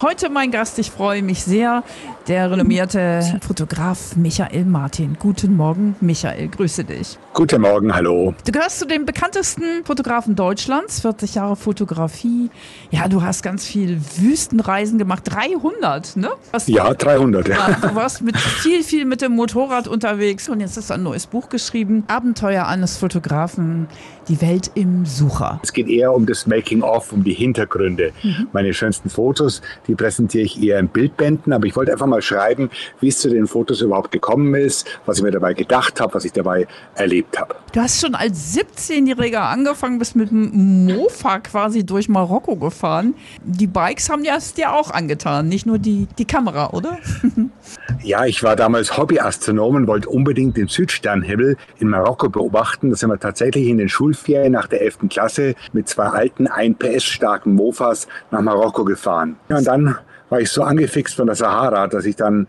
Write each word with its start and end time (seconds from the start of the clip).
Heute 0.00 0.30
mein 0.30 0.52
Gast, 0.52 0.78
ich 0.78 0.92
freue 0.92 1.24
mich 1.24 1.42
sehr, 1.42 1.82
der 2.28 2.52
renommierte 2.52 3.40
Fotograf 3.44 4.14
Michael 4.14 4.64
Martin. 4.64 5.16
Guten 5.18 5.56
Morgen, 5.56 5.96
Michael, 6.00 6.46
grüße 6.46 6.84
dich. 6.84 7.18
Guten 7.34 7.62
Morgen, 7.62 7.92
hallo. 7.92 8.32
Du 8.46 8.52
gehörst 8.52 8.78
zu 8.78 8.86
den 8.86 9.06
bekanntesten 9.06 9.84
Fotografen 9.84 10.36
Deutschlands, 10.36 11.00
40 11.00 11.34
Jahre 11.34 11.56
Fotografie. 11.56 12.48
Ja, 12.92 13.08
du 13.08 13.24
hast 13.24 13.42
ganz 13.42 13.66
viel 13.66 14.00
Wüstenreisen 14.18 14.98
gemacht, 14.98 15.24
300, 15.24 16.16
ne? 16.16 16.30
Was, 16.52 16.68
ja, 16.68 16.94
300, 16.94 17.48
ja. 17.48 17.76
Du 17.82 17.96
warst 17.96 18.22
mit 18.22 18.36
viel, 18.36 18.84
viel 18.84 19.04
mit 19.04 19.20
dem 19.20 19.32
Motorrad 19.32 19.88
unterwegs 19.88 20.48
und 20.48 20.60
jetzt 20.60 20.76
hast 20.76 20.90
du 20.90 20.94
ein 20.94 21.02
neues 21.02 21.26
Buch 21.26 21.48
geschrieben, 21.48 22.04
Abenteuer 22.06 22.68
eines 22.68 22.98
Fotografen, 22.98 23.88
die 24.28 24.40
Welt 24.42 24.70
im 24.74 25.06
Sucher. 25.06 25.58
Es 25.64 25.72
geht 25.72 25.88
eher 25.88 26.14
um 26.14 26.24
das 26.26 26.46
Making-of, 26.46 27.12
um 27.12 27.24
die 27.24 27.32
Hintergründe. 27.32 28.12
Mhm. 28.22 28.48
Meine 28.52 28.72
schönsten 28.74 29.10
Fotos, 29.10 29.60
die 29.88 29.94
präsentiere 29.94 30.44
ich 30.44 30.62
eher 30.62 30.78
in 30.78 30.88
Bildbänden, 30.88 31.52
aber 31.52 31.66
ich 31.66 31.74
wollte 31.74 31.92
einfach 31.92 32.06
mal 32.06 32.22
schreiben, 32.22 32.70
wie 33.00 33.08
es 33.08 33.18
zu 33.18 33.30
den 33.30 33.46
Fotos 33.46 33.80
überhaupt 33.80 34.12
gekommen 34.12 34.54
ist, 34.54 34.86
was 35.06 35.18
ich 35.18 35.22
mir 35.24 35.30
dabei 35.30 35.54
gedacht 35.54 36.00
habe, 36.00 36.14
was 36.14 36.24
ich 36.24 36.32
dabei 36.32 36.66
erlebt 36.94 37.38
habe. 37.38 37.56
Du 37.72 37.80
hast 37.80 38.00
schon 38.00 38.14
als 38.14 38.56
17-Jähriger 38.56 39.40
angefangen, 39.40 39.98
bist 39.98 40.16
mit 40.16 40.30
dem 40.30 40.86
Mofa 40.86 41.38
quasi 41.40 41.84
durch 41.84 42.08
Marokko 42.08 42.56
gefahren. 42.56 43.14
Die 43.44 43.66
Bikes 43.66 44.08
haben 44.10 44.24
es 44.24 44.54
dir 44.54 44.72
auch 44.72 44.90
angetan, 44.90 45.48
nicht 45.48 45.66
nur 45.66 45.78
die, 45.78 46.06
die 46.18 46.24
Kamera, 46.24 46.70
oder? 46.70 46.98
ja, 48.02 48.24
ich 48.26 48.42
war 48.42 48.56
damals 48.56 48.96
Hobbyastronom 48.96 49.74
und 49.74 49.86
wollte 49.86 50.08
unbedingt 50.08 50.56
den 50.56 50.68
Südsternhimmel 50.68 51.56
in 51.78 51.88
Marokko 51.88 52.28
beobachten. 52.28 52.90
Das 52.90 53.00
sind 53.00 53.10
wir 53.10 53.18
tatsächlich 53.18 53.68
in 53.68 53.78
den 53.78 53.88
Schulferien 53.88 54.52
nach 54.52 54.66
der 54.66 54.82
11. 54.82 55.08
Klasse 55.10 55.54
mit 55.72 55.88
zwei 55.88 56.06
alten 56.06 56.46
1 56.46 56.78
PS 56.78 57.04
starken 57.04 57.54
Mofas 57.54 58.08
nach 58.30 58.40
Marokko 58.40 58.84
gefahren. 58.84 59.36
Ja, 59.48 59.58
und 59.58 59.66
dann 59.66 59.77
dann 59.84 59.98
war 60.28 60.40
ich 60.40 60.50
so 60.50 60.62
angefixt 60.62 61.14
von 61.14 61.26
der 61.26 61.36
Sahara, 61.36 61.86
dass 61.86 62.04
ich 62.04 62.16
dann 62.16 62.46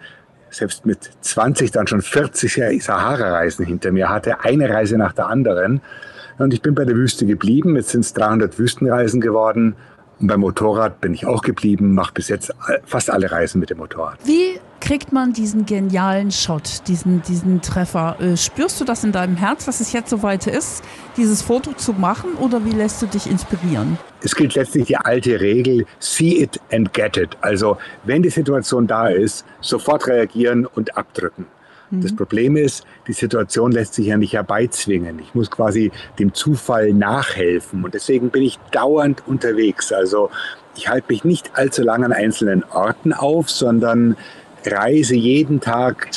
selbst 0.49 0.85
mit 0.85 1.09
20 1.21 1.71
dann 1.71 1.87
schon 1.87 2.01
40 2.01 2.83
Sahara-Reisen 2.83 3.65
hinter 3.65 3.91
mir 3.91 4.09
hatte, 4.09 4.43
eine 4.43 4.69
Reise 4.69 4.97
nach 4.97 5.13
der 5.13 5.27
anderen. 5.27 5.81
Und 6.37 6.53
ich 6.53 6.61
bin 6.61 6.73
bei 6.73 6.85
der 6.85 6.95
Wüste 6.95 7.25
geblieben. 7.25 7.75
Jetzt 7.75 7.89
sind 7.89 8.01
es 8.01 8.13
300 8.13 8.57
Wüstenreisen 8.57 9.21
geworden. 9.21 9.75
Und 10.19 10.27
beim 10.27 10.41
Motorrad 10.41 10.99
bin 10.99 11.13
ich 11.13 11.25
auch 11.25 11.41
geblieben, 11.41 11.93
mache 11.93 12.13
bis 12.13 12.27
jetzt 12.27 12.53
fast 12.85 13.09
alle 13.09 13.31
Reisen 13.31 13.59
mit 13.59 13.69
dem 13.69 13.77
Motorrad. 13.77 14.19
Wie 14.25 14.59
kriegt 14.81 15.13
man 15.13 15.33
diesen 15.33 15.65
genialen 15.65 16.31
Shot, 16.31 16.87
diesen, 16.87 17.21
diesen 17.21 17.61
Treffer? 17.61 18.17
Äh, 18.19 18.35
spürst 18.35 18.81
du 18.81 18.85
das 18.85 19.03
in 19.03 19.11
deinem 19.11 19.37
Herz, 19.37 19.65
dass 19.65 19.79
es 19.79 19.93
jetzt 19.93 20.09
soweit 20.09 20.47
ist, 20.47 20.83
dieses 21.15 21.41
Foto 21.41 21.73
zu 21.73 21.93
machen 21.93 22.33
oder 22.33 22.65
wie 22.65 22.71
lässt 22.71 23.01
du 23.01 23.05
dich 23.05 23.29
inspirieren? 23.29 23.97
Es 24.21 24.35
gilt 24.35 24.55
letztlich 24.55 24.87
die 24.87 24.97
alte 24.97 25.39
Regel, 25.39 25.85
see 25.99 26.41
it 26.41 26.59
and 26.71 26.93
get 26.93 27.15
it. 27.15 27.37
Also 27.41 27.77
wenn 28.03 28.21
die 28.21 28.29
Situation 28.29 28.87
da 28.87 29.07
ist, 29.07 29.45
sofort 29.61 30.07
reagieren 30.07 30.65
und 30.65 30.97
abdrücken. 30.97 31.45
Das 31.91 32.11
mhm. 32.11 32.17
Problem 32.17 32.55
ist, 32.55 32.85
die 33.07 33.13
Situation 33.13 33.71
lässt 33.71 33.95
sich 33.95 34.07
ja 34.07 34.17
nicht 34.17 34.33
herbeizwingen. 34.33 35.19
Ich 35.19 35.33
muss 35.33 35.49
quasi 35.49 35.91
dem 36.19 36.33
Zufall 36.33 36.93
nachhelfen 36.93 37.83
und 37.83 37.93
deswegen 37.93 38.29
bin 38.29 38.43
ich 38.43 38.59
dauernd 38.71 39.23
unterwegs. 39.27 39.91
Also 39.91 40.29
ich 40.75 40.87
halte 40.87 41.07
mich 41.09 41.23
nicht 41.23 41.51
allzu 41.55 41.83
lange 41.83 42.05
an 42.05 42.13
einzelnen 42.13 42.63
Orten 42.71 43.13
auf, 43.13 43.49
sondern 43.49 44.15
reise 44.65 45.15
jeden 45.15 45.61
Tag 45.61 46.09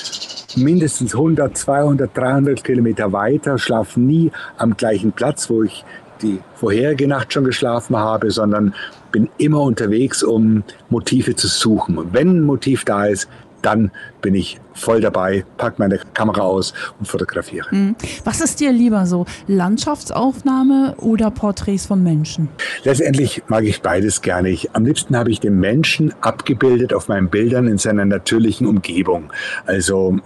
mindestens 0.56 1.14
100, 1.14 1.56
200, 1.56 2.16
300 2.16 2.64
Kilometer 2.64 3.12
weiter, 3.12 3.58
schlafe 3.58 4.00
nie 4.00 4.30
am 4.58 4.76
gleichen 4.76 5.12
Platz, 5.12 5.48
wo 5.48 5.62
ich 5.62 5.84
die 6.20 6.40
vorherige 6.54 7.08
Nacht 7.08 7.32
schon 7.32 7.44
geschlafen 7.44 7.96
habe, 7.96 8.30
sondern 8.30 8.74
bin 9.10 9.28
immer 9.38 9.62
unterwegs, 9.62 10.22
um 10.22 10.62
Motive 10.88 11.34
zu 11.34 11.48
suchen. 11.48 11.98
Und 11.98 12.12
wenn 12.12 12.28
ein 12.28 12.42
Motiv 12.42 12.84
da 12.84 13.06
ist, 13.06 13.28
dann 13.62 13.90
bin 14.20 14.34
ich 14.34 14.60
voll 14.74 15.00
dabei, 15.00 15.44
pack 15.56 15.78
meine 15.78 15.98
Kamera 16.14 16.42
aus 16.42 16.74
und 16.98 17.06
fotografiere. 17.06 17.70
Hm. 17.70 17.94
Was 18.24 18.40
ist 18.40 18.60
dir 18.60 18.72
lieber 18.72 19.06
so, 19.06 19.26
Landschaftsaufnahme 19.46 20.94
oder 20.98 21.30
Porträts 21.30 21.86
von 21.86 22.02
Menschen? 22.02 22.48
Letztendlich 22.84 23.42
mag 23.48 23.64
ich 23.64 23.82
beides 23.82 24.20
gerne. 24.22 24.50
Ich, 24.50 24.74
am 24.74 24.84
liebsten 24.84 25.16
habe 25.16 25.30
ich 25.30 25.40
den 25.40 25.58
Menschen 25.60 26.12
abgebildet 26.20 26.92
auf 26.92 27.08
meinen 27.08 27.28
Bildern 27.28 27.66
in 27.66 27.78
seiner 27.78 28.04
natürlichen 28.04 28.66
Umgebung. 28.66 29.32
Also 29.66 30.18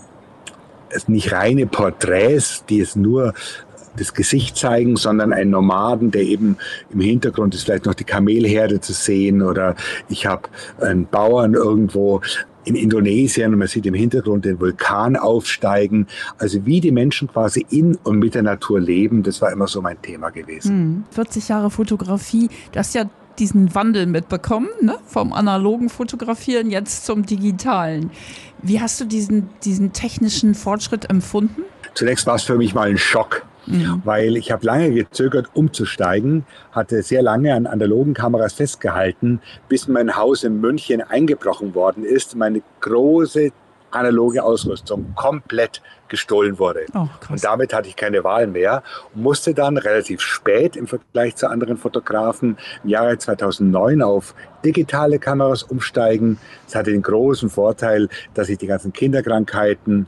nicht 1.06 1.32
reine 1.32 1.66
Porträts, 1.66 2.64
die 2.69 2.80
es 2.80 2.96
nur 2.96 3.34
das 3.96 4.14
Gesicht 4.14 4.56
zeigen, 4.56 4.96
sondern 4.96 5.32
einen 5.32 5.50
Nomaden, 5.50 6.10
der 6.10 6.22
eben 6.22 6.58
im 6.91 7.00
Hintergrund 7.00 7.54
ist 7.54 7.64
vielleicht 7.64 7.86
noch 7.86 7.94
die 7.94 8.04
Kamelherde 8.04 8.80
zu 8.80 8.92
sehen 8.92 9.42
oder 9.42 9.75
ich 10.08 10.26
habe 10.26 10.48
einen 10.80 11.06
Bauern 11.06 11.54
irgendwo 11.54 12.20
in 12.66 12.75
Indonesien 12.75 13.53
und 13.53 13.60
man 13.60 13.69
sieht 13.69 13.87
im 13.87 13.94
Hintergrund 13.94 14.44
den 14.44 14.60
Vulkan 14.60 15.16
aufsteigen. 15.16 16.06
Also 16.38 16.66
wie 16.66 16.81
die 16.81 16.91
Menschen 16.91 17.28
quasi 17.28 17.65
in 17.71 17.97
und 18.03 18.19
mit 18.19 18.34
der 18.34 18.43
Natur 18.43 18.81
leben, 18.81 19.22
das 19.22 19.41
war 19.41 19.53
immer 19.53 19.69
so 19.69 19.81
mein 19.81 20.00
Thema 20.03 20.31
gewesen. 20.31 20.71
Hm, 20.71 21.05
40 21.12 21.49
Jahre 21.49 21.71
Fotografie, 21.71 22.50
das 22.72 22.88
ist 22.88 22.94
ja 22.94 23.05
diesen 23.38 23.75
Wandel 23.75 24.06
mitbekommen, 24.06 24.69
ne? 24.81 24.97
vom 25.06 25.32
analogen 25.32 25.88
Fotografieren 25.88 26.71
jetzt 26.71 27.06
zum 27.06 27.25
digitalen. 27.25 28.10
Wie 28.62 28.81
hast 28.81 29.00
du 29.00 29.05
diesen, 29.05 29.50
diesen 29.65 29.93
technischen 29.93 30.55
Fortschritt 30.55 31.10
empfunden? 31.10 31.62
Zunächst 31.94 32.26
war 32.26 32.34
es 32.34 32.43
für 32.43 32.56
mich 32.56 32.75
mal 32.75 32.88
ein 32.88 32.99
Schock. 32.99 33.45
Mhm. 33.66 34.03
Weil 34.04 34.37
ich 34.37 34.53
habe 34.53 34.65
lange 34.65 34.93
gezögert, 34.93 35.49
umzusteigen, 35.54 36.47
hatte 36.72 37.03
sehr 37.03 37.22
lange 37.22 37.54
an 37.54 37.66
analogen 37.66 38.15
Kameras 38.15 38.54
festgehalten, 38.54 39.41
bis 39.69 39.88
mein 39.88 40.16
Haus 40.16 40.44
in 40.44 40.60
München 40.60 41.03
eingebrochen 41.03 41.75
worden 41.75 42.05
ist. 42.05 42.37
Meine 42.37 42.62
große 42.81 43.53
analoge 43.91 44.43
Ausrüstung 44.43 45.12
komplett 45.15 45.81
gestohlen 46.09 46.59
wurde. 46.59 46.87
Oh, 46.94 47.09
und 47.28 47.43
damit 47.43 47.72
hatte 47.72 47.88
ich 47.88 47.97
keine 47.97 48.22
Wahl 48.22 48.47
mehr 48.47 48.82
und 49.15 49.22
musste 49.22 49.55
dann 49.55 49.76
relativ 49.76 50.21
spät 50.21 50.76
im 50.76 50.87
Vergleich 50.87 51.37
zu 51.37 51.49
anderen 51.49 51.76
Fotografen 51.76 52.59
im 52.84 52.91
Jahre 52.91 53.19
2009 53.19 54.03
auf 54.03 54.34
digitale 54.65 55.19
Kameras 55.19 55.62
umsteigen. 55.65 56.38
Es 56.66 56.75
hatte 56.75 56.93
den 56.93 57.03
großen 57.03 57.50
Vorteil, 57.50 58.09
dass 58.34 58.49
ich 58.49 58.59
die 58.59 58.66
ganzen 58.66 58.93
Kinderkrankheiten 58.93 60.06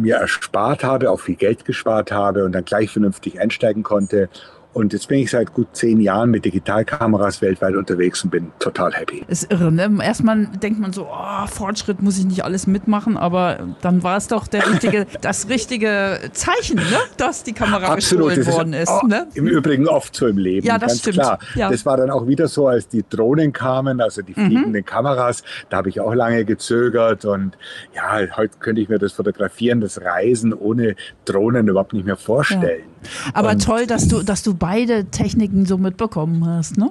mir 0.00 0.16
erspart 0.16 0.84
habe, 0.84 1.10
auch 1.10 1.20
viel 1.20 1.36
Geld 1.36 1.64
gespart 1.64 2.12
habe 2.12 2.44
und 2.44 2.52
dann 2.52 2.64
gleich 2.64 2.90
vernünftig 2.90 3.40
einsteigen 3.40 3.82
konnte 3.82 4.28
und 4.72 4.92
jetzt 4.92 5.08
bin 5.08 5.18
ich 5.18 5.30
seit 5.30 5.52
gut 5.52 5.68
zehn 5.72 6.00
Jahren 6.00 6.30
mit 6.30 6.44
Digitalkameras 6.44 7.42
weltweit 7.42 7.74
unterwegs 7.74 8.22
und 8.22 8.30
bin 8.30 8.52
total 8.60 8.92
happy. 8.92 9.24
Ist 9.26 9.50
irre, 9.50 9.72
ne? 9.72 9.98
Erstmal 10.02 10.46
denkt 10.46 10.78
man 10.78 10.92
so, 10.92 11.08
oh, 11.10 11.46
Fortschritt 11.48 12.02
muss 12.02 12.18
ich 12.18 12.24
nicht 12.24 12.44
alles 12.44 12.68
mitmachen, 12.68 13.16
aber 13.16 13.58
dann 13.80 14.04
war 14.04 14.16
es 14.16 14.28
doch 14.28 14.46
der 14.46 14.70
richtige, 14.70 15.06
das 15.20 15.48
richtige 15.48 16.20
Zeichen, 16.32 16.76
ne? 16.76 16.98
dass 17.16 17.42
die 17.42 17.52
Kamera 17.52 17.92
Absolut, 17.92 18.34
gestohlen 18.34 18.56
worden 18.56 18.72
ist. 18.74 18.90
ist 18.90 19.02
ne? 19.04 19.26
Im 19.34 19.48
Übrigen 19.48 19.88
oft 19.88 20.14
so 20.14 20.28
im 20.28 20.38
Leben. 20.38 20.66
Ja, 20.66 20.78
das 20.78 21.00
stimmt. 21.00 21.16
Klar. 21.16 21.38
Ja. 21.56 21.68
Das 21.68 21.84
war 21.84 21.96
dann 21.96 22.10
auch 22.10 22.28
wieder 22.28 22.46
so, 22.46 22.68
als 22.68 22.86
die 22.86 23.04
Drohnen 23.08 23.52
kamen, 23.52 24.00
also 24.00 24.22
die 24.22 24.34
mhm. 24.36 24.46
fliegenden 24.46 24.82
mhm. 24.82 24.86
Kameras. 24.86 25.42
Da 25.68 25.78
habe 25.78 25.88
ich 25.88 26.00
auch 26.00 26.14
lange 26.14 26.44
gezögert 26.44 27.24
und 27.24 27.58
ja, 27.94 28.20
heute 28.36 28.58
könnte 28.60 28.80
ich 28.80 28.88
mir 28.88 28.98
das 28.98 29.12
Fotografieren, 29.12 29.80
das 29.80 30.00
Reisen 30.00 30.54
ohne 30.54 30.94
Drohnen 31.24 31.66
überhaupt 31.66 31.92
nicht 31.92 32.06
mehr 32.06 32.16
vorstellen. 32.16 32.82
Ja. 32.84 32.89
Aber 33.32 33.50
und 33.50 33.64
toll, 33.64 33.86
dass 33.86 34.08
du, 34.08 34.22
dass 34.22 34.42
du 34.42 34.54
beide 34.54 35.06
Techniken 35.06 35.66
so 35.66 35.78
mitbekommen 35.78 36.46
hast, 36.46 36.76
ne? 36.76 36.90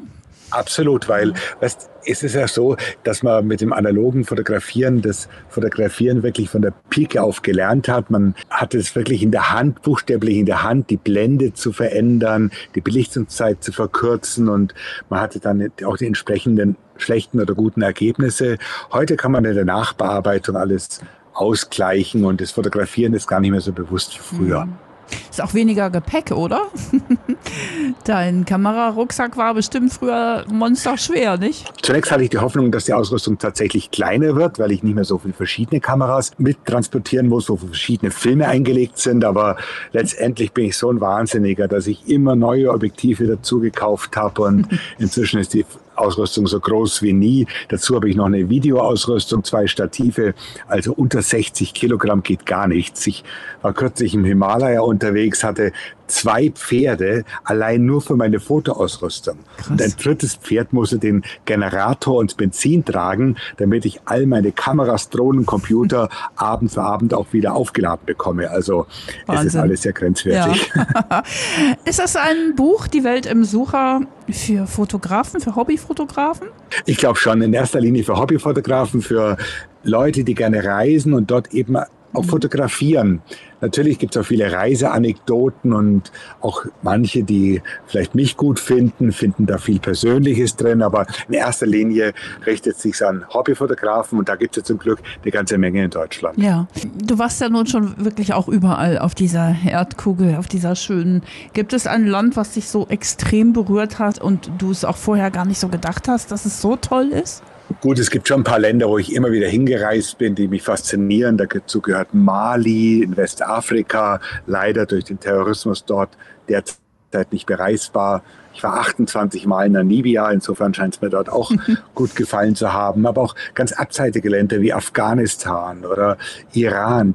Absolut, 0.51 1.07
weil 1.07 1.33
weißt, 1.59 1.89
es 2.05 2.23
ist 2.23 2.33
ja 2.33 2.47
so, 2.47 2.75
dass 3.03 3.21
man 3.21 3.45
mit 3.45 3.61
dem 3.61 3.71
analogen 3.71 4.25
Fotografieren 4.25 5.01
das 5.01 5.29
Fotografieren 5.49 6.23
wirklich 6.23 6.49
von 6.49 6.61
der 6.61 6.73
Pike 6.89 7.21
auf 7.21 7.41
gelernt 7.41 7.87
hat. 7.87 8.09
Man 8.09 8.33
hatte 8.49 8.79
es 8.79 8.95
wirklich 8.95 9.21
in 9.21 9.31
der 9.31 9.51
Hand, 9.51 9.81
buchstäblich 9.83 10.37
in 10.37 10.45
der 10.45 10.63
Hand, 10.63 10.89
die 10.89 10.97
Blende 10.97 11.53
zu 11.53 11.71
verändern, 11.71 12.51
die 12.73 12.81
Belichtungszeit 12.81 13.63
zu 13.63 13.71
verkürzen 13.71 14.49
und 14.49 14.73
man 15.09 15.19
hatte 15.21 15.39
dann 15.39 15.71
auch 15.85 15.97
die 15.97 16.07
entsprechenden 16.07 16.77
schlechten 16.97 17.39
oder 17.39 17.53
guten 17.53 17.81
Ergebnisse. 17.81 18.57
Heute 18.91 19.17
kann 19.17 19.31
man 19.31 19.45
in 19.45 19.55
der 19.55 19.65
Nachbearbeitung 19.65 20.55
alles 20.55 21.01
ausgleichen 21.33 22.25
und 22.25 22.41
das 22.41 22.51
Fotografieren 22.51 23.13
ist 23.13 23.27
gar 23.27 23.39
nicht 23.39 23.51
mehr 23.51 23.61
so 23.61 23.71
bewusst 23.71 24.15
wie 24.15 24.35
früher. 24.35 24.65
Mhm. 24.65 24.88
Ist 25.29 25.41
auch 25.41 25.53
weniger 25.53 25.89
Gepäck, 25.89 26.31
oder? 26.31 26.63
Dein 28.03 28.45
Kamerarucksack 28.45 29.37
war 29.37 29.53
bestimmt 29.53 29.93
früher 29.93 30.45
monsterschwer, 30.51 31.37
nicht? 31.37 31.71
Zunächst 31.81 32.11
hatte 32.11 32.23
ich 32.23 32.29
die 32.29 32.39
Hoffnung, 32.39 32.71
dass 32.71 32.85
die 32.85 32.93
Ausrüstung 32.93 33.37
tatsächlich 33.37 33.91
kleiner 33.91 34.35
wird, 34.35 34.59
weil 34.59 34.71
ich 34.71 34.83
nicht 34.83 34.95
mehr 34.95 35.05
so 35.05 35.17
viele 35.17 35.33
verschiedene 35.33 35.81
Kameras 35.81 36.31
mittransportieren 36.37 37.27
muss, 37.27 37.49
wo 37.49 37.57
verschiedene 37.57 38.11
Filme 38.11 38.47
eingelegt 38.47 38.97
sind. 38.97 39.23
Aber 39.23 39.57
letztendlich 39.93 40.51
bin 40.51 40.65
ich 40.65 40.77
so 40.77 40.91
ein 40.91 41.01
Wahnsinniger, 41.01 41.67
dass 41.67 41.87
ich 41.87 42.07
immer 42.07 42.35
neue 42.35 42.71
Objektive 42.71 43.27
dazu 43.27 43.59
gekauft 43.59 44.17
habe 44.17 44.41
und 44.41 44.67
inzwischen 44.97 45.39
ist 45.39 45.53
die 45.53 45.65
Ausrüstung 45.99 46.47
so 46.47 46.59
groß 46.59 47.01
wie 47.01 47.13
nie. 47.13 47.47
Dazu 47.67 47.95
habe 47.95 48.09
ich 48.09 48.15
noch 48.15 48.25
eine 48.25 48.49
Videoausrüstung, 48.49 49.43
zwei 49.43 49.67
Stative, 49.67 50.33
also 50.67 50.93
unter 50.93 51.21
60 51.21 51.73
Kilogramm 51.73 52.23
geht 52.23 52.45
gar 52.45 52.67
nichts. 52.67 53.05
Ich 53.07 53.23
war 53.61 53.73
kürzlich 53.73 54.13
im 54.13 54.25
Himalaya 54.25 54.81
unterwegs, 54.81 55.43
hatte 55.43 55.71
zwei 56.09 56.49
Pferde 56.49 57.23
allein 57.43 57.85
nur 57.85 58.01
für 58.01 58.15
meine 58.15 58.39
Fotoausrüstung. 58.39 59.37
Krass. 59.57 59.69
Und 59.69 59.81
ein 59.81 59.93
drittes 60.01 60.35
Pferd 60.35 60.73
musste 60.73 60.97
den 60.97 61.23
Generator 61.45 62.17
und 62.17 62.35
Benzin 62.37 62.83
tragen, 62.83 63.37
damit 63.57 63.85
ich 63.85 64.01
all 64.05 64.25
meine 64.25 64.51
Kameras, 64.51 65.09
Drohnen, 65.09 65.45
Computer 65.45 66.09
Abend 66.35 66.71
für 66.71 66.81
Abend 66.81 67.13
auch 67.13 67.31
wieder 67.31 67.55
aufgeladen 67.55 68.05
bekomme. 68.05 68.49
Also 68.49 68.87
Wahnsinn. 69.25 69.47
es 69.47 69.53
ist 69.53 69.59
alles 69.59 69.81
sehr 69.83 69.93
grenzwertig. 69.93 70.71
Ja. 70.75 71.23
ist 71.85 71.99
das 71.99 72.15
ein 72.15 72.55
Buch, 72.55 72.87
Die 72.87 73.03
Welt 73.03 73.25
im 73.25 73.43
Sucher, 73.43 74.01
für 74.29 74.67
Fotografen, 74.67 75.39
für 75.41 75.55
Hobbyfotografen? 75.55 76.47
Ich 76.85 76.97
glaube 76.97 77.17
schon, 77.17 77.41
in 77.41 77.53
erster 77.53 77.79
Linie 77.79 78.03
für 78.03 78.17
Hobbyfotografen, 78.17 79.01
für 79.01 79.37
Leute, 79.83 80.23
die 80.23 80.35
gerne 80.35 80.63
reisen 80.63 81.13
und 81.13 81.31
dort 81.31 81.53
eben 81.53 81.77
auch 82.13 82.25
fotografieren. 82.25 83.21
Natürlich 83.61 83.99
gibt 83.99 84.15
es 84.15 84.21
auch 84.21 84.25
viele 84.25 84.51
Reiseanekdoten 84.51 85.73
und 85.73 86.11
auch 86.39 86.65
manche, 86.81 87.23
die 87.23 87.61
vielleicht 87.87 88.15
mich 88.15 88.37
gut 88.37 88.59
finden, 88.59 89.11
finden 89.11 89.45
da 89.45 89.57
viel 89.57 89.79
Persönliches 89.79 90.55
drin. 90.55 90.81
Aber 90.81 91.05
in 91.27 91.33
erster 91.33 91.65
Linie 91.65 92.13
richtet 92.45 92.77
sich 92.77 93.03
an 93.05 93.25
Hobbyfotografen 93.33 94.17
und 94.17 94.29
da 94.29 94.35
gibt 94.35 94.55
es 94.55 94.61
ja 94.61 94.65
zum 94.65 94.79
Glück 94.79 94.99
eine 95.21 95.31
ganze 95.31 95.57
Menge 95.57 95.83
in 95.83 95.89
Deutschland. 95.89 96.37
Ja, 96.37 96.67
du 97.03 97.19
warst 97.19 97.41
ja 97.41 97.49
nun 97.49 97.67
schon 97.67 97.93
wirklich 98.03 98.33
auch 98.33 98.47
überall 98.47 98.97
auf 98.97 99.13
dieser 99.13 99.55
Erdkugel, 99.65 100.35
auf 100.35 100.47
dieser 100.47 100.75
schönen. 100.75 101.21
Gibt 101.53 101.73
es 101.73 101.85
ein 101.85 102.05
Land, 102.05 102.37
was 102.37 102.51
dich 102.53 102.69
so 102.69 102.87
extrem 102.87 103.53
berührt 103.53 103.99
hat 103.99 104.19
und 104.19 104.51
du 104.57 104.71
es 104.71 104.85
auch 104.85 104.97
vorher 104.97 105.31
gar 105.31 105.45
nicht 105.45 105.59
so 105.59 105.67
gedacht 105.67 106.07
hast, 106.07 106.31
dass 106.31 106.45
es 106.45 106.61
so 106.61 106.75
toll 106.77 107.09
ist? 107.09 107.43
Gut, 107.81 107.99
es 107.99 108.09
gibt 108.09 108.27
schon 108.27 108.41
ein 108.41 108.43
paar 108.43 108.59
Länder, 108.59 108.89
wo 108.89 108.97
ich 108.97 109.13
immer 109.13 109.31
wieder 109.31 109.47
hingereist 109.47 110.17
bin, 110.17 110.35
die 110.35 110.47
mich 110.47 110.63
faszinieren. 110.63 111.37
Dazu 111.37 111.81
gehört 111.81 112.13
Mali 112.13 113.03
in 113.03 113.15
Westafrika, 113.15 114.19
leider 114.47 114.85
durch 114.85 115.05
den 115.05 115.19
Terrorismus 115.19 115.85
dort 115.85 116.09
derzeit 116.49 117.31
nicht 117.31 117.45
bereisbar. 117.45 118.23
Ich 118.53 118.63
war 118.63 118.79
28 118.79 119.45
Mal 119.45 119.67
in 119.67 119.73
Namibia, 119.73 120.29
insofern 120.31 120.73
scheint 120.73 120.95
es 120.95 121.01
mir 121.01 121.09
dort 121.09 121.29
auch 121.29 121.51
gut 121.95 122.15
gefallen 122.15 122.55
zu 122.55 122.73
haben. 122.73 123.05
Aber 123.05 123.21
auch 123.21 123.35
ganz 123.53 123.71
abseitige 123.71 124.29
Länder 124.29 124.59
wie 124.61 124.73
Afghanistan 124.73 125.85
oder 125.85 126.17
Iran, 126.53 127.13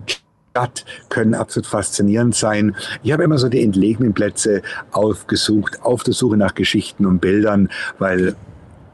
Stadt 0.55 0.85
können 1.09 1.35
absolut 1.35 1.67
faszinierend 1.67 2.37
sein. 2.37 2.77
Ich 3.03 3.11
habe 3.11 3.25
immer 3.25 3.39
so 3.39 3.49
die 3.49 3.61
entlegenen 3.61 4.15
Plätze 4.15 4.63
aufgesucht, 4.93 5.83
auf 5.83 6.05
der 6.05 6.15
Suche 6.15 6.37
nach 6.37 6.55
Geschichten 6.55 7.07
und 7.07 7.19
Bildern, 7.19 7.71
weil 7.99 8.37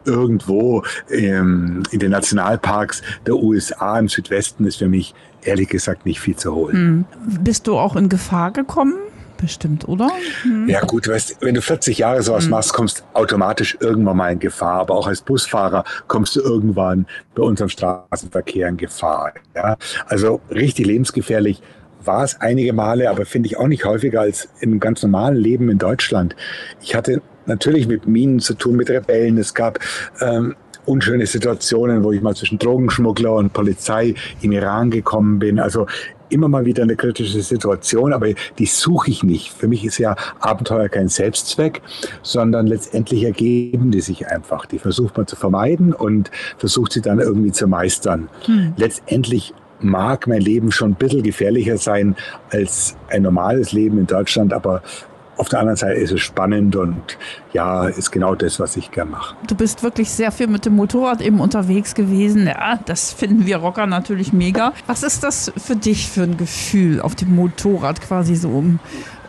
irgendwo 0.04 0.84
ähm, 1.10 1.82
in 1.90 1.98
den 1.98 2.10
Nationalparks 2.10 3.02
der 3.26 3.36
USA 3.36 3.98
im 3.98 4.08
Südwesten 4.08 4.64
ist 4.66 4.76
für 4.76 4.88
mich 4.88 5.14
ehrlich 5.42 5.68
gesagt 5.68 6.06
nicht 6.06 6.20
viel 6.20 6.36
zu 6.36 6.54
holen. 6.54 6.76
Mhm. 6.76 7.04
Bist 7.42 7.66
du 7.66 7.78
auch 7.78 7.96
in 7.96 8.08
Gefahr 8.08 8.50
gekommen? 8.50 8.94
Bestimmt, 9.40 9.88
oder? 9.88 10.10
Mhm. 10.44 10.68
Ja 10.68 10.80
gut, 10.82 11.08
weißt, 11.08 11.38
wenn 11.40 11.54
du 11.54 11.62
40 11.62 11.98
Jahre 11.98 12.22
sowas 12.22 12.44
mhm. 12.44 12.50
machst, 12.50 12.74
kommst 12.74 13.04
automatisch 13.14 13.76
irgendwann 13.80 14.18
mal 14.18 14.32
in 14.32 14.38
Gefahr. 14.38 14.80
Aber 14.80 14.94
auch 14.94 15.06
als 15.06 15.22
Busfahrer 15.22 15.84
kommst 16.08 16.36
du 16.36 16.40
irgendwann 16.40 17.06
bei 17.34 17.42
unserem 17.42 17.70
Straßenverkehr 17.70 18.68
in 18.68 18.76
Gefahr. 18.76 19.32
Ja? 19.54 19.76
Also 20.06 20.40
richtig 20.50 20.86
lebensgefährlich 20.86 21.62
war 22.04 22.24
es 22.24 22.40
einige 22.40 22.72
Male, 22.72 23.10
aber 23.10 23.24
finde 23.24 23.46
ich 23.46 23.56
auch 23.56 23.66
nicht 23.66 23.84
häufiger 23.84 24.20
als 24.20 24.48
im 24.60 24.80
ganz 24.80 25.02
normalen 25.02 25.36
Leben 25.36 25.70
in 25.70 25.78
Deutschland. 25.78 26.36
Ich 26.80 26.94
hatte 26.94 27.22
natürlich 27.46 27.86
mit 27.88 28.06
Minen 28.06 28.40
zu 28.40 28.54
tun, 28.54 28.76
mit 28.76 28.90
Rebellen. 28.90 29.38
Es 29.38 29.54
gab 29.54 29.78
ähm, 30.20 30.54
unschöne 30.86 31.26
Situationen, 31.26 32.02
wo 32.02 32.12
ich 32.12 32.20
mal 32.20 32.34
zwischen 32.34 32.58
Drogenschmuggler 32.58 33.34
und 33.34 33.52
Polizei 33.52 34.14
im 34.40 34.52
Iran 34.52 34.90
gekommen 34.90 35.38
bin. 35.38 35.58
Also 35.58 35.86
immer 36.30 36.48
mal 36.48 36.64
wieder 36.64 36.82
eine 36.82 36.96
kritische 36.96 37.42
Situation, 37.42 38.12
aber 38.12 38.28
die 38.58 38.66
suche 38.66 39.10
ich 39.10 39.22
nicht. 39.22 39.52
Für 39.52 39.68
mich 39.68 39.84
ist 39.84 39.98
ja 39.98 40.16
Abenteuer 40.38 40.88
kein 40.88 41.08
Selbstzweck, 41.08 41.82
sondern 42.22 42.66
letztendlich 42.66 43.24
ergeben 43.24 43.90
die 43.90 44.00
sich 44.00 44.28
einfach. 44.28 44.66
Die 44.66 44.78
versucht 44.78 45.16
man 45.16 45.26
zu 45.26 45.36
vermeiden 45.36 45.92
und 45.92 46.30
versucht 46.56 46.92
sie 46.92 47.02
dann 47.02 47.18
irgendwie 47.18 47.52
zu 47.52 47.66
meistern. 47.66 48.28
Hm. 48.46 48.74
Letztendlich 48.76 49.54
mag 49.80 50.26
mein 50.26 50.40
Leben 50.40 50.70
schon 50.72 50.92
ein 50.92 50.94
bisschen 50.94 51.22
gefährlicher 51.22 51.78
sein 51.78 52.14
als 52.50 52.96
ein 53.08 53.22
normales 53.22 53.72
Leben 53.72 53.98
in 53.98 54.06
Deutschland, 54.06 54.52
aber 54.52 54.82
auf 55.40 55.48
der 55.48 55.60
anderen 55.60 55.76
Seite 55.76 55.98
ist 55.98 56.12
es 56.12 56.20
spannend 56.20 56.76
und 56.76 57.16
ja, 57.54 57.86
ist 57.86 58.10
genau 58.10 58.34
das, 58.34 58.60
was 58.60 58.76
ich 58.76 58.90
gern 58.90 59.10
mache. 59.10 59.34
Du 59.46 59.54
bist 59.54 59.82
wirklich 59.82 60.10
sehr 60.10 60.32
viel 60.32 60.48
mit 60.48 60.66
dem 60.66 60.76
Motorrad 60.76 61.22
eben 61.22 61.40
unterwegs 61.40 61.94
gewesen. 61.94 62.46
Ja, 62.46 62.78
das 62.84 63.14
finden 63.14 63.46
wir 63.46 63.56
Rocker 63.56 63.86
natürlich 63.86 64.34
mega. 64.34 64.74
Was 64.86 65.02
ist 65.02 65.24
das 65.24 65.50
für 65.56 65.76
dich 65.76 66.10
für 66.10 66.24
ein 66.24 66.36
Gefühl, 66.36 67.00
auf 67.00 67.14
dem 67.14 67.34
Motorrad 67.34 68.02
quasi 68.02 68.36
so 68.36 68.50
um 68.50 68.80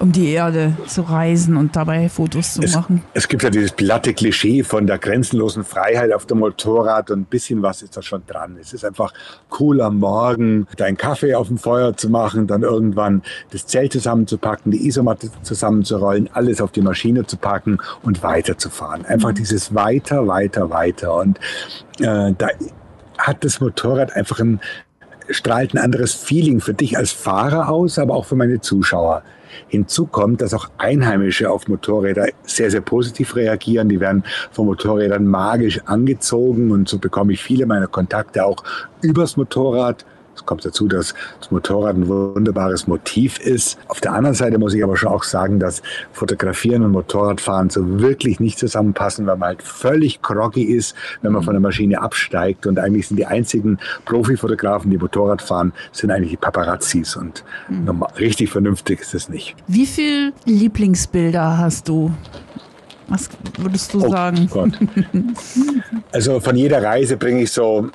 um 0.01 0.12
die 0.12 0.31
Erde 0.31 0.74
zu 0.88 1.03
reisen 1.03 1.57
und 1.57 1.75
dabei 1.75 2.09
Fotos 2.09 2.56
zu 2.56 2.63
es, 2.63 2.75
machen. 2.75 3.03
Es 3.13 3.27
gibt 3.27 3.44
ja 3.44 3.50
dieses 3.50 3.71
platte 3.71 4.13
Klischee 4.13 4.63
von 4.63 4.88
der 4.88 4.98
grenzenlosen 4.98 5.63
Freiheit 5.63 6.12
auf 6.12 6.25
dem 6.25 6.39
Motorrad 6.39 7.12
und 7.12 7.21
ein 7.21 7.25
bisschen 7.25 7.62
was 7.62 7.81
ist 7.83 7.95
da 7.95 8.01
schon 8.01 8.24
dran. 8.25 8.57
Es 8.59 8.74
ist 8.74 8.83
einfach 8.83 9.13
cool 9.59 9.80
am 9.81 10.00
Morgen, 10.00 10.68
deinen 10.77 10.98
Kaffee 10.98 11.36
auf 11.36 11.48
dem 11.48 11.57
Feuer 11.57 11.95
zu 11.95 12.09
machen, 12.09 12.48
dann 12.48 12.63
irgendwann 12.63 13.21
das 13.51 13.68
Zelt 13.68 13.94
zusammenzupacken, 13.94 14.71
die 14.71 14.88
Isomatte 14.88 15.30
zusammenzurollen, 15.44 16.30
alles 16.33 16.62
auf 16.62 16.71
die 16.71 16.81
Maschine 16.81 17.25
zu 17.27 17.38
packen 17.38 17.77
und 18.01 18.24
weiterzufahren. 18.24 19.06
Einfach 19.06 19.30
mhm. 19.30 19.36
dieses 19.36 19.75
weiter, 19.75 20.27
weiter, 20.27 20.69
weiter. 20.71 21.15
Und 21.15 21.38
äh, 22.00 22.33
da 22.36 22.48
hat 23.19 23.44
das 23.44 23.62
Motorrad 23.62 24.15
einfach 24.15 24.39
ein 24.39 24.59
strahlt 25.30 25.74
ein 25.74 25.77
anderes 25.77 26.13
Feeling 26.13 26.59
für 26.59 26.74
dich 26.74 26.98
als 26.98 27.12
Fahrer 27.12 27.69
aus, 27.69 28.00
aber 28.00 28.15
auch 28.15 28.25
für 28.25 28.36
meine 28.36 28.59
Zuschauer. 28.59 29.24
Hinzu 29.71 30.06
kommt, 30.06 30.41
dass 30.41 30.53
auch 30.53 30.69
Einheimische 30.77 31.50
auf 31.50 31.69
Motorräder 31.69 32.27
sehr, 32.44 32.69
sehr 32.69 32.81
positiv 32.81 33.38
reagieren. 33.38 33.88
Die 33.88 34.01
werden 34.01 34.25
von 34.51 34.65
Motorrädern 34.65 35.25
magisch 35.25 35.79
angezogen 35.85 36.71
und 36.71 36.89
so 36.89 37.00
bekomme 37.00 37.31
ich 37.31 37.41
viele 37.41 37.65
meiner 37.65 37.88
Kontakte 37.88 38.45
auch 38.45 38.65
übers 39.01 39.38
Motorrad 39.38 40.06
es 40.35 40.45
kommt 40.45 40.65
dazu, 40.65 40.87
dass 40.87 41.13
das 41.39 41.51
Motorrad 41.51 41.95
ein 41.95 42.07
wunderbares 42.07 42.87
Motiv 42.87 43.39
ist. 43.39 43.77
Auf 43.87 44.01
der 44.01 44.13
anderen 44.13 44.35
Seite 44.35 44.57
muss 44.57 44.73
ich 44.73 44.83
aber 44.83 44.97
schon 44.97 45.09
auch 45.09 45.23
sagen, 45.23 45.59
dass 45.59 45.81
Fotografieren 46.11 46.83
und 46.83 46.91
Motorradfahren 46.91 47.69
so 47.69 47.99
wirklich 47.99 48.39
nicht 48.39 48.57
zusammenpassen, 48.57 49.27
weil 49.27 49.37
man 49.37 49.49
halt 49.49 49.63
völlig 49.63 50.21
groggy 50.21 50.63
ist, 50.63 50.95
wenn 51.21 51.33
man 51.33 51.43
von 51.43 51.53
der 51.53 51.61
Maschine 51.61 52.01
absteigt. 52.01 52.65
Und 52.65 52.79
eigentlich 52.79 53.07
sind 53.07 53.17
die 53.17 53.25
einzigen 53.25 53.79
Profifotografen, 54.05 54.89
die 54.89 54.97
Motorrad 54.97 55.41
fahren, 55.41 55.73
sind 55.91 56.11
eigentlich 56.11 56.31
die 56.31 56.37
Paparazzis. 56.37 57.15
Und 57.15 57.43
mhm. 57.69 58.03
richtig 58.17 58.51
vernünftig 58.51 59.01
ist 59.01 59.13
es 59.13 59.29
nicht. 59.29 59.55
Wie 59.67 59.85
viele 59.85 60.33
Lieblingsbilder 60.45 61.57
hast 61.57 61.87
du? 61.87 62.11
Was 63.07 63.29
würdest 63.57 63.93
du 63.93 64.05
oh 64.05 64.09
sagen? 64.09 64.49
Gott. 64.51 64.71
Also 66.13 66.41
von 66.41 66.57
jeder 66.57 66.83
Reise 66.83 67.15
bringe 67.15 67.43
ich 67.43 67.51
so 67.51 67.89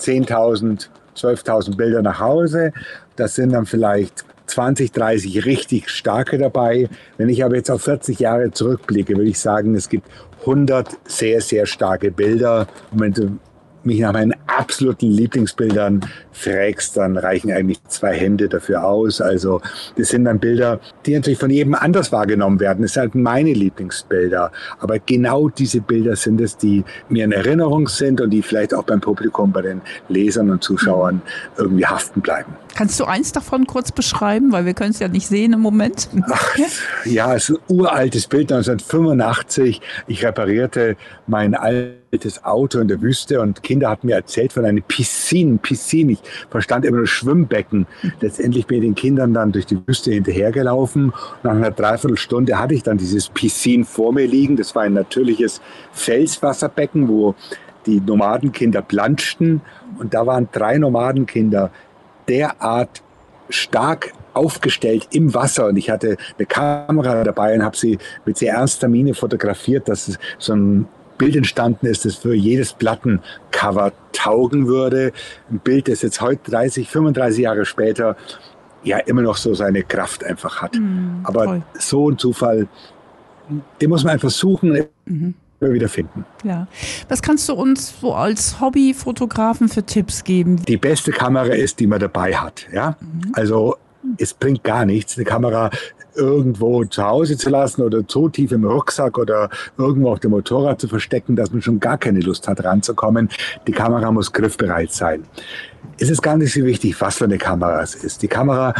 10.000 0.00 0.88
12.000 1.24 1.76
Bilder 1.76 2.02
nach 2.02 2.20
Hause. 2.20 2.72
Das 3.16 3.34
sind 3.34 3.52
dann 3.52 3.66
vielleicht 3.66 4.24
20, 4.46 4.92
30 4.92 5.44
richtig 5.46 5.88
starke 5.88 6.38
dabei. 6.38 6.88
Wenn 7.16 7.28
ich 7.28 7.44
aber 7.44 7.56
jetzt 7.56 7.70
auf 7.70 7.82
40 7.82 8.18
Jahre 8.18 8.50
zurückblicke, 8.50 9.16
würde 9.16 9.30
ich 9.30 9.38
sagen, 9.38 9.74
es 9.74 9.88
gibt 9.88 10.08
100 10.40 10.88
sehr, 11.04 11.40
sehr 11.40 11.66
starke 11.66 12.10
Bilder. 12.10 12.66
Und 12.90 13.00
wenn 13.00 13.12
du 13.12 13.38
mich 13.84 14.00
nach 14.00 14.12
meinen 14.12 14.34
absoluten 14.46 15.10
Lieblingsbildern 15.10 16.00
fragst, 16.32 16.96
dann 16.96 17.16
reichen 17.16 17.52
eigentlich 17.52 17.82
zwei 17.84 18.14
Hände 18.14 18.48
dafür 18.48 18.84
aus. 18.84 19.20
Also 19.20 19.60
das 19.96 20.08
sind 20.08 20.24
dann 20.24 20.38
Bilder, 20.38 20.80
die 21.06 21.14
natürlich 21.14 21.38
von 21.38 21.50
jedem 21.50 21.74
anders 21.74 22.12
wahrgenommen 22.12 22.60
werden. 22.60 22.82
Das 22.82 22.94
sind 22.94 23.00
halt 23.02 23.14
meine 23.14 23.52
Lieblingsbilder. 23.52 24.52
Aber 24.78 24.98
genau 24.98 25.48
diese 25.48 25.80
Bilder 25.80 26.16
sind 26.16 26.40
es, 26.40 26.56
die 26.56 26.84
mir 27.08 27.24
in 27.24 27.32
Erinnerung 27.32 27.88
sind 27.88 28.20
und 28.20 28.30
die 28.30 28.42
vielleicht 28.42 28.74
auch 28.74 28.84
beim 28.84 29.00
Publikum, 29.00 29.52
bei 29.52 29.62
den 29.62 29.80
Lesern 30.08 30.50
und 30.50 30.62
Zuschauern 30.62 31.22
irgendwie 31.56 31.86
haften 31.86 32.20
bleiben. 32.20 32.54
Kannst 32.74 32.98
du 33.00 33.04
eins 33.04 33.32
davon 33.32 33.66
kurz 33.66 33.92
beschreiben, 33.92 34.52
weil 34.52 34.64
wir 34.64 34.74
können 34.74 34.90
es 34.90 34.98
ja 34.98 35.08
nicht 35.08 35.26
sehen 35.26 35.52
im 35.52 35.60
Moment? 35.60 36.08
Ach, 36.30 36.56
ja, 37.04 37.34
es 37.34 37.50
ist 37.50 37.56
ein 37.56 37.76
uraltes 37.76 38.26
Bild 38.26 38.52
1985. 38.52 39.80
Ich 40.06 40.24
reparierte 40.24 40.96
mein 41.26 41.54
altes 41.54 42.44
Auto 42.44 42.80
in 42.80 42.88
der 42.88 43.00
Wüste 43.02 43.40
und 43.40 43.62
Kinder 43.62 43.90
hatten 43.90 44.06
mir 44.06 44.16
erzählt 44.16 44.52
von 44.52 44.64
einer 44.64 44.80
Piscine, 44.80 45.58
Piscine. 45.58 46.12
Ich 46.12 46.20
verstand 46.48 46.84
immer 46.84 46.98
nur 46.98 47.06
Schwimmbecken. 47.06 47.86
Letztendlich 48.20 48.66
bin 48.66 48.78
ich 48.78 48.84
den 48.84 48.94
Kindern 48.94 49.34
dann 49.34 49.52
durch 49.52 49.66
die 49.66 49.78
Wüste 49.86 50.12
hinterhergelaufen. 50.12 51.12
Nach 51.42 51.52
einer 51.52 51.70
Dreiviertelstunde 51.70 52.58
hatte 52.58 52.74
ich 52.74 52.82
dann 52.82 52.98
dieses 52.98 53.28
Piscine 53.28 53.84
vor 53.84 54.12
mir 54.12 54.26
liegen. 54.26 54.56
Das 54.56 54.74
war 54.74 54.82
ein 54.82 54.94
natürliches 54.94 55.60
Felswasserbecken, 55.92 57.08
wo 57.08 57.34
die 57.86 58.00
Nomadenkinder 58.00 58.82
planschten. 58.82 59.60
Und 59.98 60.14
da 60.14 60.26
waren 60.26 60.48
drei 60.52 60.78
Nomadenkinder 60.78 61.70
derart 62.28 63.02
stark 63.48 64.12
aufgestellt 64.32 65.08
im 65.12 65.34
Wasser 65.34 65.66
und 65.66 65.76
ich 65.76 65.90
hatte 65.90 66.16
eine 66.38 66.46
Kamera 66.46 67.24
dabei 67.24 67.54
und 67.54 67.64
habe 67.64 67.76
sie 67.76 67.98
mit 68.24 68.38
sehr 68.38 68.54
ernster 68.54 68.88
Miene 68.88 69.14
fotografiert, 69.14 69.88
dass 69.88 70.18
so 70.38 70.52
ein 70.54 70.86
Bild 71.18 71.36
entstanden 71.36 71.86
ist, 71.86 72.04
das 72.04 72.14
für 72.14 72.32
jedes 72.34 72.72
Plattencover 72.72 73.92
taugen 74.12 74.66
würde. 74.68 75.12
Ein 75.50 75.58
Bild, 75.58 75.88
das 75.88 76.02
jetzt 76.02 76.20
heute 76.20 76.50
30, 76.50 76.88
35 76.88 77.40
Jahre 77.42 77.66
später 77.66 78.16
ja 78.84 78.98
immer 78.98 79.20
noch 79.22 79.36
so 79.36 79.52
seine 79.52 79.82
Kraft 79.82 80.24
einfach 80.24 80.62
hat. 80.62 80.76
Mhm, 80.76 81.20
Aber 81.24 81.44
toll. 81.44 81.62
so 81.78 82.10
ein 82.10 82.16
Zufall, 82.16 82.68
den 83.80 83.90
muss 83.90 84.04
man 84.04 84.14
einfach 84.14 84.30
suchen, 84.30 84.86
Mhm. 85.04 85.34
Immer 85.60 85.72
wieder 85.72 85.88
finden. 85.88 86.24
Ja. 86.42 86.66
Was 87.08 87.22
kannst 87.22 87.48
du 87.48 87.54
uns 87.54 88.00
so 88.00 88.14
als 88.14 88.60
Hobbyfotografen 88.60 89.68
für 89.68 89.82
Tipps 89.82 90.24
geben? 90.24 90.56
Die 90.64 90.76
beste 90.76 91.12
Kamera 91.12 91.52
ist, 91.52 91.80
die 91.80 91.86
man 91.86 92.00
dabei 92.00 92.34
hat. 92.34 92.66
Ja? 92.72 92.96
Also 93.34 93.76
es 94.16 94.32
bringt 94.32 94.64
gar 94.64 94.86
nichts, 94.86 95.16
eine 95.16 95.24
Kamera 95.24 95.70
irgendwo 96.14 96.84
zu 96.84 97.04
Hause 97.04 97.36
zu 97.36 97.50
lassen 97.50 97.82
oder 97.82 98.02
so 98.06 98.28
tief 98.28 98.52
im 98.52 98.64
Rucksack 98.64 99.18
oder 99.18 99.48
irgendwo 99.78 100.10
auf 100.10 100.20
dem 100.20 100.32
Motorrad 100.32 100.80
zu 100.80 100.88
verstecken, 100.88 101.36
dass 101.36 101.52
man 101.52 101.62
schon 101.62 101.78
gar 101.78 101.98
keine 101.98 102.20
Lust 102.20 102.48
hat, 102.48 102.64
ranzukommen. 102.64 103.28
Die 103.66 103.72
Kamera 103.72 104.10
muss 104.10 104.32
griffbereit 104.32 104.92
sein. 104.92 105.24
Es 105.98 106.10
ist 106.10 106.22
gar 106.22 106.36
nicht 106.36 106.52
so 106.52 106.64
wichtig, 106.64 107.00
was 107.00 107.18
für 107.18 107.24
eine 107.24 107.38
Kamera 107.38 107.82
es 107.82 107.94
ist. 107.94 108.22
Die 108.22 108.28
Kamera 108.28 108.74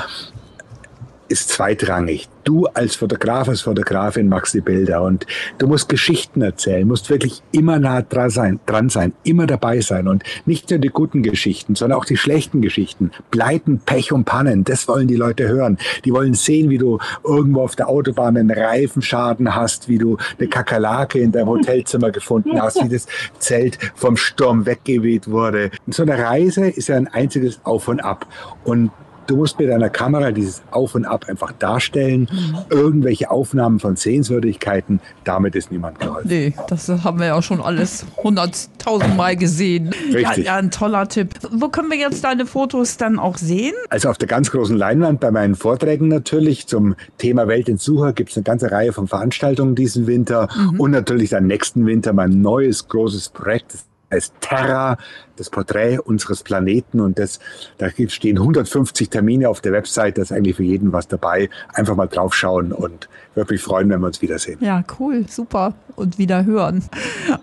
ist 1.31 1.49
zweitrangig. 1.49 2.29
Du 2.43 2.67
als 2.67 2.97
Fotograf, 2.97 3.49
als 3.49 3.61
Fotografin 3.61 4.29
machst 4.29 4.55
die 4.55 4.61
Bilder 4.61 5.03
und 5.03 5.27
du 5.59 5.69
musst 5.69 5.89
Geschichten 5.89 6.43
erzählen, 6.43 6.89
musst 6.89 7.09
wirklich 7.09 7.43
immer 7.53 7.79
nah 7.79 8.03
dran 8.03 8.31
sein, 8.31 8.61
dran 8.67 8.89
sein, 8.89 9.13
immer 9.23 9.47
dabei 9.47 9.81
sein 9.81 10.09
und 10.09 10.25
nicht 10.47 10.71
nur 10.71 10.79
die 10.79 10.89
guten 10.89 11.23
Geschichten, 11.23 11.75
sondern 11.77 11.99
auch 11.99 12.05
die 12.05 12.17
schlechten 12.17 12.63
Geschichten. 12.63 13.13
Pleiten, 13.31 13.79
Pech 13.79 14.13
und 14.13 14.25
Pannen, 14.25 14.65
das 14.65 14.89
wollen 14.89 15.07
die 15.07 15.17
Leute 15.17 15.49
hören. 15.49 15.79
Die 16.05 16.13
wollen 16.13 16.35
sehen, 16.35 16.71
wie 16.71 16.79
du 16.79 16.99
irgendwo 17.25 17.63
auf 17.63 17.77
der 17.77 17.89
Autobahn 17.89 18.37
einen 18.37 18.51
Reifenschaden 18.51 19.55
hast, 19.55 19.89
wie 19.89 19.99
du 19.99 20.17
eine 20.39 20.49
Kakerlake 20.49 21.21
in 21.21 21.31
deinem 21.31 21.49
Hotelzimmer 21.49 22.11
gefunden 22.11 22.61
hast, 22.61 22.83
wie 22.83 22.89
das 22.89 23.07
Zelt 23.39 23.79
vom 23.95 24.17
Sturm 24.17 24.67
weggeweht 24.67 25.29
wurde. 25.29 25.71
So 25.89 26.03
eine 26.03 26.19
Reise 26.19 26.69
ist 26.69 26.89
ja 26.89 26.97
ein 26.97 27.09
einziges 27.09 27.61
Auf 27.65 27.87
und 27.87 28.01
Ab 28.01 28.27
und 28.65 28.91
Du 29.31 29.37
musst 29.37 29.61
mit 29.61 29.69
deiner 29.69 29.91
Kamera 29.91 30.33
dieses 30.33 30.61
Auf 30.73 30.97
und 30.97 31.05
Ab 31.05 31.27
einfach 31.29 31.53
darstellen. 31.53 32.29
Irgendwelche 32.69 33.31
Aufnahmen 33.31 33.79
von 33.79 33.95
Sehenswürdigkeiten, 33.95 34.99
damit 35.23 35.55
ist 35.55 35.71
niemand 35.71 36.01
geholfen. 36.01 36.27
Nee, 36.29 36.53
das 36.69 36.89
haben 36.89 37.21
wir 37.21 37.27
ja 37.27 37.41
schon 37.41 37.61
alles 37.61 38.05
hunderttausend 38.17 39.17
Mal 39.17 39.37
gesehen. 39.37 39.93
Ja, 40.11 40.17
Richtig. 40.31 40.47
ja, 40.47 40.57
ein 40.57 40.73
toller 40.73 41.07
Tipp. 41.07 41.35
Wo 41.53 41.69
können 41.69 41.93
wir 41.93 41.97
jetzt 41.97 42.25
deine 42.25 42.45
Fotos 42.45 42.97
dann 42.97 43.21
auch 43.21 43.37
sehen? 43.37 43.75
Also 43.89 44.09
auf 44.09 44.19
der 44.19 44.27
ganz 44.27 44.51
großen 44.51 44.77
Leinwand 44.77 45.21
bei 45.21 45.31
meinen 45.31 45.55
Vorträgen 45.55 46.09
natürlich 46.09 46.67
zum 46.67 46.97
Thema 47.19 47.47
Welt 47.47 47.69
in 47.69 47.79
Sucher 47.79 48.13
gibt 48.13 48.31
es 48.31 48.37
eine 48.37 48.43
ganze 48.43 48.73
Reihe 48.73 48.93
von 48.93 49.07
Veranstaltungen 49.07 49.77
diesen 49.77 50.09
Winter 50.09 50.49
und 50.77 50.91
natürlich 50.91 51.31
dann 51.31 51.47
nächsten 51.47 51.87
Winter 51.87 52.13
mein 52.13 52.43
neues 52.43 52.89
großes 52.89 53.29
Projekt. 53.29 53.75
Das 53.75 53.85
heißt 54.11 54.35
Terra, 54.40 54.97
das 55.37 55.50
Porträt 55.50 55.99
unseres 55.99 56.43
Planeten 56.43 57.00
und 57.00 57.19
das, 57.19 57.38
da 57.79 57.88
stehen 58.09 58.38
150 58.38 59.09
Termine 59.09 59.49
auf 59.49 59.61
der 59.61 59.73
Website, 59.73 60.19
da 60.19 60.23
ist 60.23 60.33
eigentlich 60.33 60.57
für 60.57 60.62
jeden 60.64 60.93
was 60.93 61.09
dabei. 61.09 61.49
Einfach 61.73 61.97
mal 61.97 62.07
draufschauen 62.07 62.73
und 62.73 63.09
würde 63.35 63.55
mich 63.55 63.62
freuen, 63.62 63.88
wenn 63.90 64.00
wir 64.00 64.07
uns 64.09 64.21
wiedersehen. 64.23 64.59
Ja, 64.61 64.83
cool, 64.99 65.25
super. 65.29 65.75
Und 65.97 66.19
wieder 66.19 66.45
hören. 66.45 66.83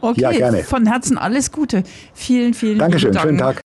Okay, 0.02 0.22
Ja, 0.22 0.32
gerne. 0.32 0.64
von 0.64 0.86
Herzen 0.86 1.18
alles 1.18 1.52
Gute. 1.52 1.84
Vielen, 2.14 2.54
vielen 2.54 2.80
Dankeschön, 2.80 3.12
Dank. 3.14 3.26
schönen 3.26 3.38
Tag. 3.38 3.62